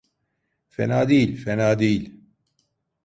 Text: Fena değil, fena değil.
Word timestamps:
Fena 0.69 1.09
değil, 1.09 1.43
fena 1.43 1.79
değil. 1.79 2.19